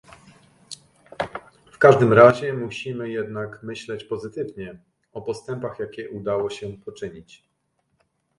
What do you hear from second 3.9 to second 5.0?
pozytywnie